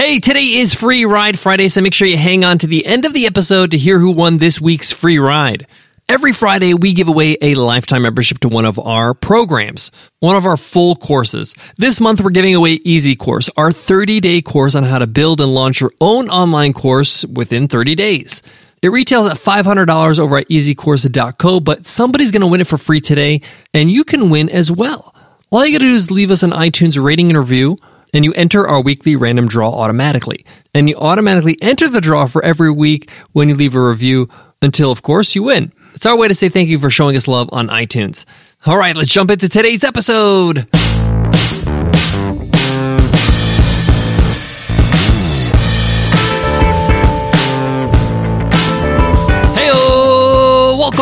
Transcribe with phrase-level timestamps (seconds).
[0.00, 3.04] Hey, today is Free Ride Friday, so make sure you hang on to the end
[3.04, 5.66] of the episode to hear who won this week's free ride.
[6.08, 10.46] Every Friday, we give away a lifetime membership to one of our programs, one of
[10.46, 11.54] our full courses.
[11.76, 15.38] This month, we're giving away Easy Course, our 30 day course on how to build
[15.38, 18.40] and launch your own online course within 30 days.
[18.80, 23.00] It retails at $500 over at easycourse.co, but somebody's going to win it for free
[23.00, 23.42] today,
[23.74, 25.14] and you can win as well.
[25.50, 27.76] All you got to do is leave us an iTunes rating and review
[28.12, 30.44] and you enter our weekly random draw automatically.
[30.74, 34.28] And you automatically enter the draw for every week when you leave a review
[34.62, 35.72] until, of course, you win.
[35.94, 38.24] It's our way to say thank you for showing us love on iTunes.
[38.66, 40.68] All right, let's jump into today's episode.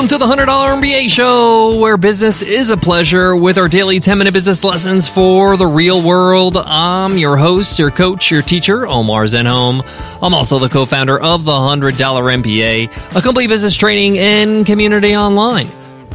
[0.08, 4.16] Welcome to the $100 MBA show, where business is a pleasure with our daily 10
[4.16, 6.56] minute business lessons for the real world.
[6.56, 9.82] I'm your host, your coach, your teacher, Omar Zenhom.
[10.22, 15.15] I'm also the co founder of the $100 MBA, a complete business training and community
[15.15, 15.66] online.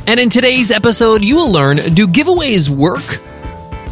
[0.07, 3.21] And in today's episode, you will learn do giveaways work?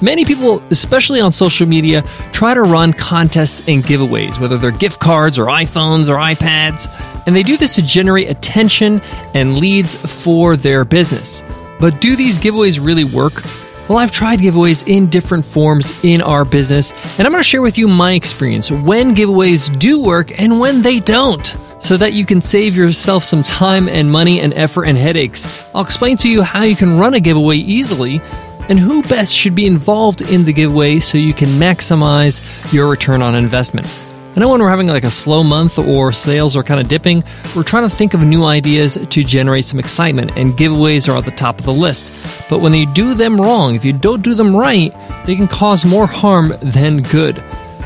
[0.02, 5.00] Many people, especially on social media, try to run contests and giveaways, whether they're gift
[5.00, 6.90] cards or iPhones or iPads,
[7.26, 9.02] and they do this to generate attention
[9.34, 11.44] and leads for their business.
[11.80, 13.44] But do these giveaways really work?
[13.90, 17.62] Well, I've tried giveaways in different forms in our business, and I'm going to share
[17.62, 21.46] with you my experience when giveaways do work and when they don't
[21.80, 25.68] so that you can save yourself some time and money and effort and headaches.
[25.74, 28.22] I'll explain to you how you can run a giveaway easily
[28.70, 33.22] and who best should be involved in the giveaway so you can maximize your return
[33.22, 33.88] on investment.
[34.34, 37.22] I know when we're having like a slow month or sales are kind of dipping,
[37.54, 41.26] we're trying to think of new ideas to generate some excitement, and giveaways are at
[41.26, 42.50] the top of the list.
[42.50, 44.94] But when you do them wrong, if you don't do them right,
[45.26, 47.44] they can cause more harm than good.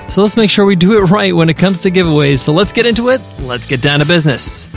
[0.07, 2.39] So let's make sure we do it right when it comes to giveaways.
[2.39, 3.21] So let's get into it.
[3.39, 4.69] Let's get down to business.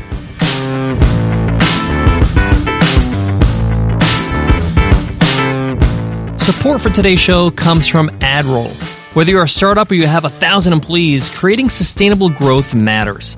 [6.43, 8.98] Support for today's show comes from AdRoll.
[9.19, 13.37] Whether you're a startup or you have a thousand employees, creating sustainable growth matters.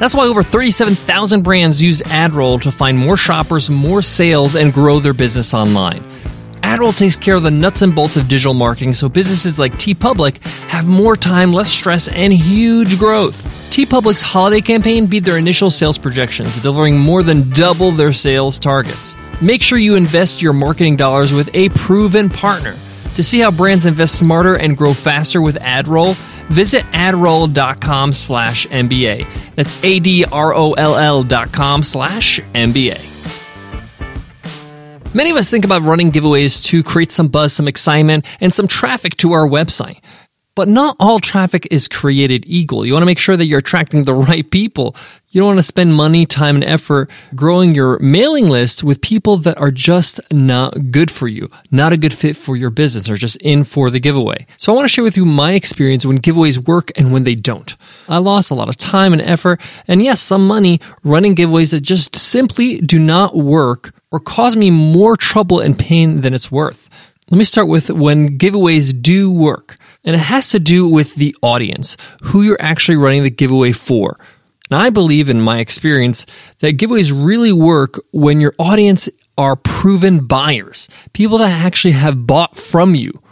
[0.00, 4.98] That's why over 37,000 brands use AdRoll to find more shoppers, more sales, and grow
[4.98, 6.02] their business online.
[6.64, 10.44] AdRoll takes care of the nuts and bolts of digital marketing so businesses like TeePublic
[10.66, 13.44] have more time, less stress, and huge growth.
[13.70, 19.14] TeePublic's holiday campaign beat their initial sales projections, delivering more than double their sales targets.
[19.40, 22.74] Make sure you invest your marketing dollars with a proven partner.
[23.16, 26.14] To see how brands invest smarter and grow faster with AdRoll,
[26.48, 29.26] visit adroll.com slash MBA.
[29.54, 33.08] That's A-D-R-O-L-L dot com slash MBA.
[35.14, 38.66] Many of us think about running giveaways to create some buzz, some excitement, and some
[38.66, 40.01] traffic to our website.
[40.54, 42.84] But not all traffic is created equal.
[42.84, 44.94] You want to make sure that you're attracting the right people.
[45.30, 49.38] You don't want to spend money, time, and effort growing your mailing list with people
[49.38, 53.16] that are just not good for you, not a good fit for your business, or
[53.16, 54.46] just in for the giveaway.
[54.58, 57.34] So I want to share with you my experience when giveaways work and when they
[57.34, 57.74] don't.
[58.06, 59.58] I lost a lot of time and effort,
[59.88, 64.70] and yes, some money running giveaways that just simply do not work or cause me
[64.70, 66.90] more trouble and pain than it's worth.
[67.32, 69.78] Let me start with when giveaways do work.
[70.04, 74.18] And it has to do with the audience, who you're actually running the giveaway for.
[74.70, 76.26] And I believe in my experience
[76.58, 82.58] that giveaways really work when your audience are proven buyers, people that actually have bought
[82.58, 83.22] from you,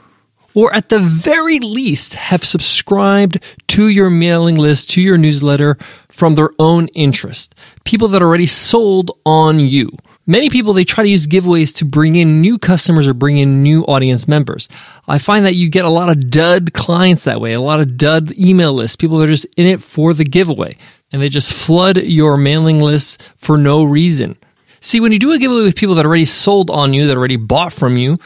[0.55, 5.77] or at the very least have subscribed to your mailing list, to your newsletter
[6.09, 9.91] from their own interest, people that already sold on you.
[10.31, 13.65] Many people, they try to use giveaways to bring in new customers or bring in
[13.65, 14.69] new audience members.
[15.09, 17.97] I find that you get a lot of dud clients that way, a lot of
[17.97, 18.95] dud email lists.
[18.95, 20.77] People are just in it for the giveaway
[21.11, 24.37] and they just flood your mailing list for no reason.
[24.79, 27.35] See, when you do a giveaway with people that already sold on you, that already
[27.35, 28.17] bought from you,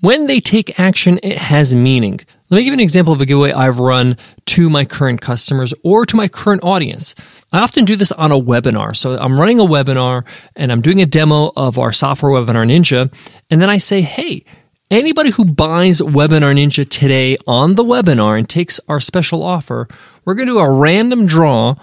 [0.00, 2.20] when they take action, it has meaning.
[2.50, 5.72] Let me give you an example of a giveaway I've run to my current customers
[5.82, 7.14] or to my current audience.
[7.52, 8.94] I often do this on a webinar.
[8.94, 10.24] So I'm running a webinar
[10.54, 13.12] and I'm doing a demo of our software Webinar Ninja.
[13.50, 14.44] And then I say, hey,
[14.90, 19.88] anybody who buys Webinar Ninja today on the webinar and takes our special offer,
[20.24, 21.76] we're going to do a random draw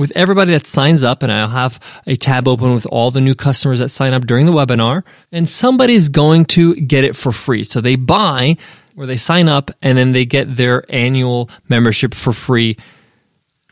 [0.00, 3.34] with everybody that signs up, and I'll have a tab open with all the new
[3.34, 7.30] customers that sign up during the webinar, and somebody is going to get it for
[7.30, 7.62] free.
[7.62, 8.56] So they buy
[8.96, 12.76] or they sign up and then they get their annual membership for free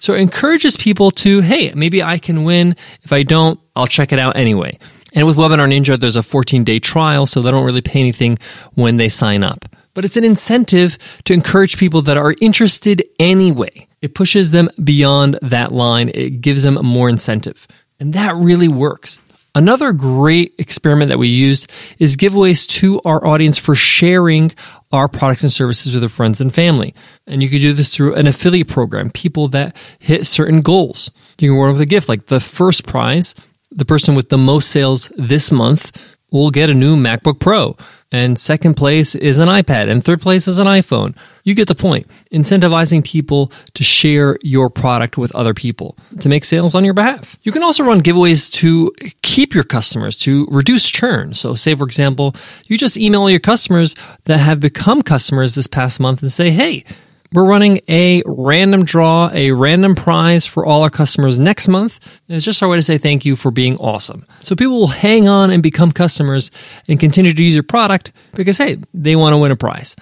[0.01, 2.77] so it encourages people to, hey, maybe I can win.
[3.03, 4.79] If I don't, I'll check it out anyway.
[5.15, 8.39] And with Webinar Ninja, there's a 14 day trial, so they don't really pay anything
[8.75, 9.65] when they sign up.
[9.95, 13.88] But it's an incentive to encourage people that are interested anyway.
[14.01, 17.67] It pushes them beyond that line, it gives them more incentive.
[18.01, 19.21] And that really works.
[19.55, 24.53] Another great experiment that we used is giveaways to our audience for sharing
[24.93, 26.95] our products and services with their friends and family.
[27.27, 31.11] And you could do this through an affiliate program, people that hit certain goals.
[31.41, 33.35] You can run with a gift like the first prize,
[33.71, 37.77] the person with the most sales this month will get a new MacBook Pro
[38.11, 41.15] and second place is an iPad, and third place is an iPhone.
[41.45, 42.07] You get the point.
[42.33, 47.37] Incentivizing people to share your product with other people to make sales on your behalf.
[47.43, 51.35] You can also run giveaways to keep your customers, to reduce churn.
[51.35, 52.35] So, say, for example,
[52.65, 53.95] you just email your customers
[54.25, 56.85] that have become customers this past month and say, hey,
[57.33, 61.99] we're running a random draw, a random prize for all our customers next month.
[62.29, 64.27] And it's just our way to say thank you for being awesome.
[64.41, 66.51] So people will hang on and become customers
[66.89, 69.95] and continue to use your product because, hey, they want to win a prize.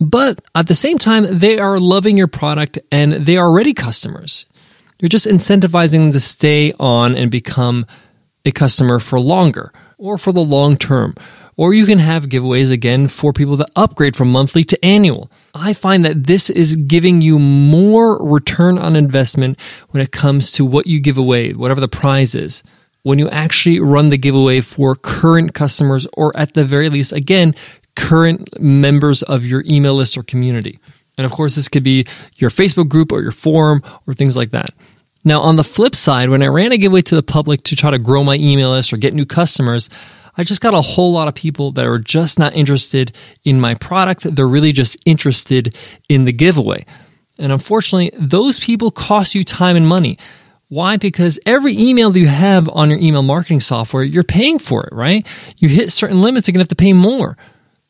[0.00, 4.46] But at the same time, they are loving your product and they are already customers.
[5.00, 7.86] You're just incentivizing them to stay on and become
[8.44, 11.14] a customer for longer or for the long term.
[11.56, 15.30] Or you can have giveaways again for people that upgrade from monthly to annual.
[15.54, 19.58] I find that this is giving you more return on investment
[19.90, 22.62] when it comes to what you give away, whatever the prize is.
[23.02, 27.54] When you actually run the giveaway for current customers, or at the very least, again,
[27.94, 30.80] current members of your email list or community.
[31.16, 32.06] And of course, this could be
[32.36, 34.70] your Facebook group or your forum or things like that.
[35.24, 37.90] Now, on the flip side, when I ran a giveaway to the public to try
[37.90, 39.88] to grow my email list or get new customers,
[40.36, 43.14] I just got a whole lot of people that are just not interested
[43.44, 44.22] in my product.
[44.34, 45.76] They're really just interested
[46.08, 46.84] in the giveaway.
[47.38, 50.18] And unfortunately, those people cost you time and money.
[50.68, 50.96] Why?
[50.96, 54.92] Because every email that you have on your email marketing software, you're paying for it,
[54.92, 55.26] right?
[55.56, 57.36] You hit certain limits, you're going to have to pay more.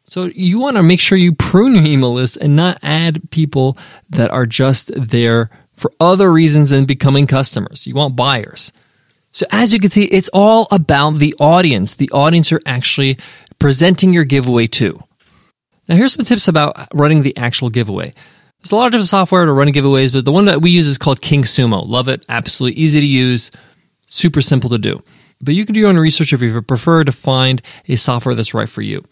[0.05, 3.79] So you want to make sure you prune your email list and not add people
[4.11, 7.87] that are just there for other reasons than becoming customers.
[7.87, 8.71] You want buyers.
[9.35, 11.95] So as you can see, it's all about the audience.
[11.95, 13.19] The audience you're actually
[13.59, 15.01] presenting your giveaway to.
[15.89, 18.15] Now here's some tips about running the actual giveaway.
[18.61, 20.87] There's a lot of different software to run giveaways, but the one that we use
[20.87, 21.87] is called KingSumo.
[21.87, 22.25] Love it.
[22.29, 23.51] Absolutely easy to use.
[24.07, 25.03] Super simple to do.
[25.41, 28.55] But you can do your own research if you prefer to find a software that's
[28.55, 29.05] right for you.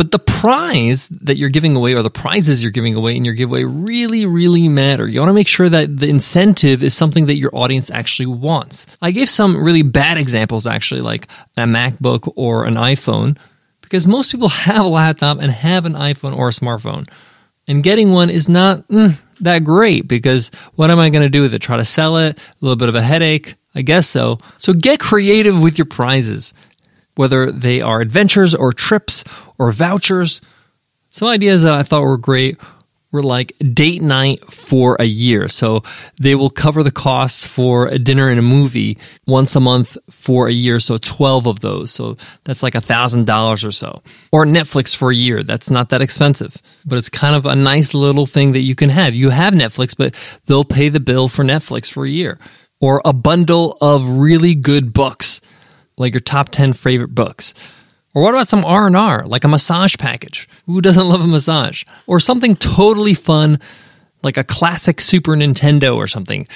[0.00, 3.34] But the prize that you're giving away or the prizes you're giving away in your
[3.34, 5.06] giveaway really, really matter.
[5.06, 8.86] You want to make sure that the incentive is something that your audience actually wants.
[9.02, 13.36] I gave some really bad examples actually, like a MacBook or an iPhone,
[13.82, 17.06] because most people have a laptop and have an iPhone or a smartphone.
[17.68, 21.42] And getting one is not mm, that great because what am I going to do
[21.42, 21.58] with it?
[21.58, 22.38] Try to sell it?
[22.38, 23.56] A little bit of a headache?
[23.74, 24.38] I guess so.
[24.56, 26.54] So get creative with your prizes
[27.20, 29.24] whether they are adventures or trips
[29.60, 30.40] or vouchers.
[31.10, 32.56] Some ideas that I thought were great
[33.12, 35.48] were like date night for a year.
[35.48, 35.82] So
[36.20, 38.96] they will cover the costs for a dinner and a movie
[39.26, 40.78] once a month for a year.
[40.78, 41.90] So 12 of those.
[41.90, 44.02] So that's like a thousand dollars or so.
[44.32, 45.42] Or Netflix for a year.
[45.42, 48.88] That's not that expensive, but it's kind of a nice little thing that you can
[48.88, 49.14] have.
[49.14, 50.14] You have Netflix, but
[50.46, 52.38] they'll pay the bill for Netflix for a year.
[52.80, 55.42] Or a bundle of really good books
[55.98, 57.52] like your top 10 favorite books.
[58.14, 60.48] Or what about some R&R, like a massage package?
[60.66, 61.84] Who doesn't love a massage?
[62.06, 63.60] Or something totally fun,
[64.22, 66.48] like a classic Super Nintendo or something.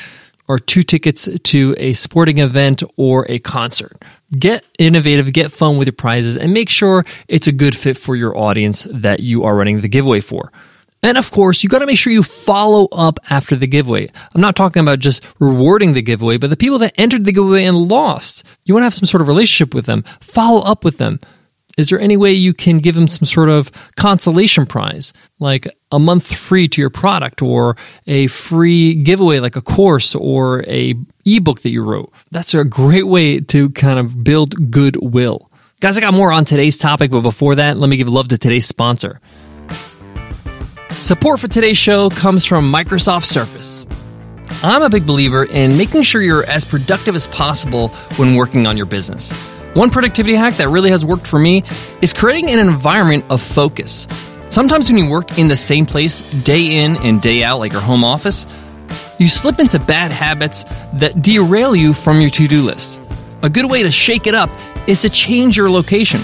[0.49, 4.03] Or two tickets to a sporting event or a concert.
[4.39, 8.17] Get innovative, get fun with your prizes, and make sure it's a good fit for
[8.17, 10.53] your audience that you are running the giveaway for.
[11.05, 14.09] And of course, you got to make sure you follow up after the giveaway.
[14.35, 17.65] I'm not talking about just rewarding the giveaway, but the people that entered the giveaway
[17.65, 18.43] and lost.
[18.65, 20.03] You want to have some sort of relationship with them.
[20.21, 21.21] Follow up with them.
[21.77, 25.99] Is there any way you can give them some sort of consolation prize, like a
[25.99, 27.77] month free to your product or
[28.07, 32.13] a free giveaway like a course or a ebook that you wrote?
[32.31, 35.51] That's a great way to kind of build goodwill.
[35.81, 38.39] Guys, I got more on today's topic, but before that, let me give love to
[38.39, 39.21] today's sponsor.
[40.91, 43.87] Support for today's show comes from Microsoft Surface.
[44.63, 48.77] I'm a big believer in making sure you're as productive as possible when working on
[48.77, 49.54] your business.
[49.75, 51.65] One productivity hack that really has worked for me
[52.01, 54.07] is creating an environment of focus.
[54.49, 57.81] Sometimes when you work in the same place day in and day out, like your
[57.81, 58.47] home office,
[59.19, 60.65] you slip into bad habits
[60.95, 63.03] that derail you from your to do list.
[63.43, 64.49] A good way to shake it up
[64.87, 66.21] is to change your location.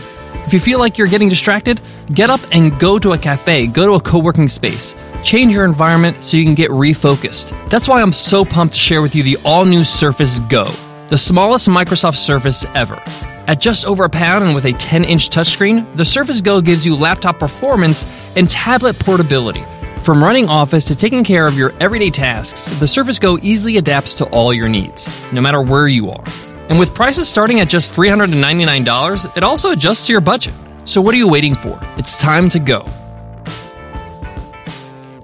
[0.46, 1.80] If you feel like you're getting distracted,
[2.14, 4.94] get up and go to a cafe, go to a co working space.
[5.24, 7.50] Change your environment so you can get refocused.
[7.68, 10.70] That's why I'm so pumped to share with you the all new Surface Go,
[11.08, 13.02] the smallest Microsoft Surface ever.
[13.50, 16.86] At just over a pound and with a 10 inch touchscreen, the Surface Go gives
[16.86, 18.04] you laptop performance
[18.36, 19.64] and tablet portability.
[20.04, 24.14] From running office to taking care of your everyday tasks, the Surface Go easily adapts
[24.14, 26.22] to all your needs, no matter where you are.
[26.68, 30.54] And with prices starting at just $399, it also adjusts to your budget.
[30.84, 31.76] So what are you waiting for?
[31.96, 32.86] It's time to go.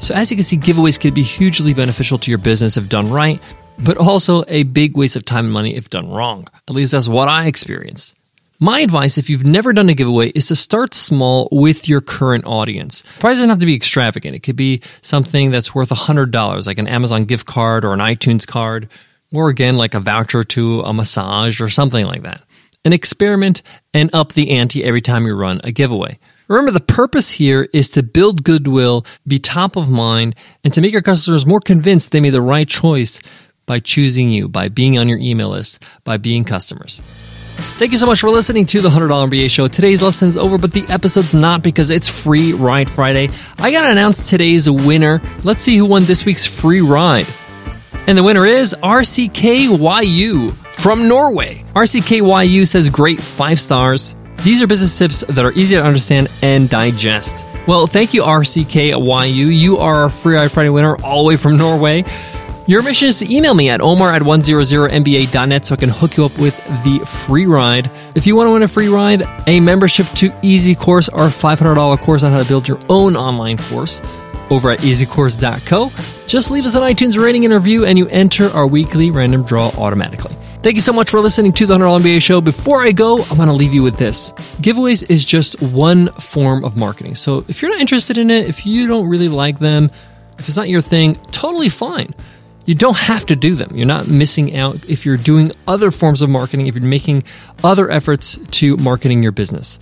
[0.00, 3.08] So as you can see, giveaways can be hugely beneficial to your business if done
[3.08, 3.40] right,
[3.78, 6.48] but also a big waste of time and money if done wrong.
[6.66, 8.15] At least that's what I experienced.
[8.58, 12.46] My advice, if you've never done a giveaway, is to start small with your current
[12.46, 13.02] audience.
[13.18, 14.34] Price doesn't have to be extravagant.
[14.34, 18.46] It could be something that's worth $100, like an Amazon gift card or an iTunes
[18.46, 18.88] card,
[19.30, 22.42] or again, like a voucher to a massage or something like that.
[22.86, 23.60] An experiment
[23.92, 26.18] and up the ante every time you run a giveaway.
[26.48, 30.34] Remember, the purpose here is to build goodwill, be top of mind,
[30.64, 33.20] and to make your customers more convinced they made the right choice
[33.66, 37.02] by choosing you, by being on your email list, by being customers.
[37.56, 39.66] Thank you so much for listening to the $100 MBA show.
[39.68, 43.30] Today's lesson's over, but the episode's not because it's free ride Friday.
[43.58, 45.22] I gotta announce today's winner.
[45.44, 47.26] Let's see who won this week's free ride.
[48.06, 51.64] And the winner is RCKYU from Norway.
[51.74, 54.14] RCKYU says great five stars.
[54.42, 57.44] These are business tips that are easy to understand and digest.
[57.66, 59.58] Well, thank you, RCKYU.
[59.58, 62.04] You are our free ride Friday winner all the way from Norway.
[62.68, 66.24] Your mission is to email me at omar at 100mba.net so I can hook you
[66.24, 67.88] up with the free ride.
[68.16, 71.98] If you want to win a free ride, a membership to Easy Course, our $500
[72.00, 74.02] course on how to build your own online course
[74.50, 75.92] over at easycourse.co,
[76.26, 79.68] just leave us an iTunes rating and review and you enter our weekly random draw
[79.78, 80.34] automatically.
[80.64, 82.40] Thank you so much for listening to the $100 MBA show.
[82.40, 84.32] Before I go, I'm going to leave you with this.
[84.60, 87.14] Giveaways is just one form of marketing.
[87.14, 89.88] So if you're not interested in it, if you don't really like them,
[90.36, 92.12] if it's not your thing, totally fine.
[92.66, 93.76] You don't have to do them.
[93.76, 97.22] You're not missing out if you're doing other forms of marketing, if you're making
[97.62, 99.78] other efforts to marketing your business.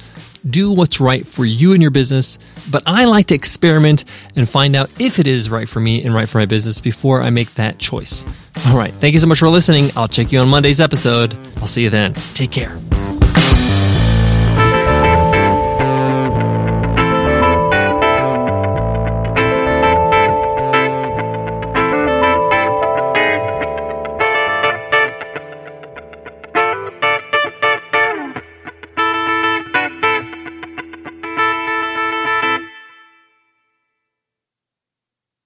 [0.48, 2.38] Do what's right for you and your business,
[2.70, 4.04] but I like to experiment
[4.36, 7.22] and find out if it is right for me and right for my business before
[7.22, 8.26] I make that choice.
[8.66, 8.92] All right.
[8.92, 9.90] Thank you so much for listening.
[9.96, 11.34] I'll check you on Monday's episode.
[11.56, 12.12] I'll see you then.
[12.34, 12.76] Take care.